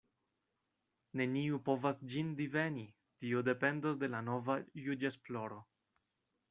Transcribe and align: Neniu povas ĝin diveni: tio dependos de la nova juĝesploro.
Neniu 1.21 1.59
povas 1.67 2.01
ĝin 2.15 2.31
diveni: 2.41 2.87
tio 3.25 3.45
dependos 3.51 4.01
de 4.05 4.13
la 4.17 4.27
nova 4.33 4.59
juĝesploro. 4.89 5.67